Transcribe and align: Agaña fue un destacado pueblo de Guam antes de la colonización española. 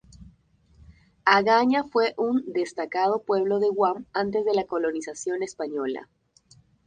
Agaña 1.25 1.83
fue 1.83 2.15
un 2.17 2.51
destacado 2.53 3.21
pueblo 3.21 3.59
de 3.59 3.69
Guam 3.69 4.05
antes 4.13 4.43
de 4.45 4.55
la 4.55 4.65
colonización 4.65 5.43
española. 5.43 6.09